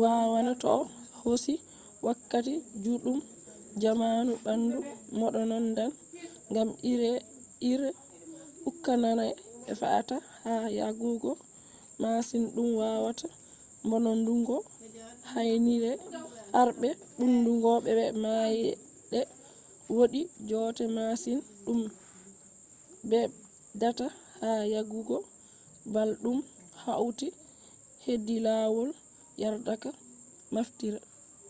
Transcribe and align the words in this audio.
waawana 0.00 0.52
toh 0.62 0.80
hosi 1.20 1.54
wakkati 2.06 2.54
juddum 2.84 3.18
jamanu 3.82 4.32
bandu 4.44 4.78
mbononndan 5.14 5.90
gam 6.54 6.68
ire-ire 6.90 7.90
ukkaana'e 8.68 9.28
fe'ata 9.80 10.16
ha 10.42 10.54
yarugo 10.78 11.32
masin 12.02 12.44
dum 12.54 12.68
wawata 12.80 13.26
mbononndungo 13.86 14.56
henyre 15.32 15.92
harbe 16.54 16.88
mbumndungo 17.16 17.70
be 17.84 17.92
maayde. 18.22 19.20
wodi 19.96 20.20
joote 20.48 20.84
masin 20.96 21.38
dum 21.64 21.80
beddata 23.10 24.06
ha 24.40 24.48
yarugo 24.74 25.16
bal 25.94 26.10
dum 26.22 26.38
hauti 26.84 27.28
hedi 28.04 28.36
lawol 28.46 28.90
yardaka 29.42 29.88
naftira 30.54 31.00